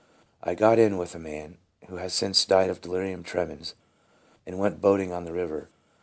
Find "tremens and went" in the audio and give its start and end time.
3.21-4.81